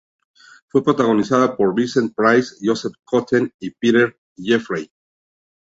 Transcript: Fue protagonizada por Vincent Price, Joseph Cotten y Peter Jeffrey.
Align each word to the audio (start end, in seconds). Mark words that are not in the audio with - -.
Fue 0.69 0.83
protagonizada 0.83 1.55
por 1.55 1.75
Vincent 1.75 2.15
Price, 2.15 2.55
Joseph 2.59 2.93
Cotten 3.03 3.53
y 3.59 3.69
Peter 3.69 4.17
Jeffrey. 4.35 4.89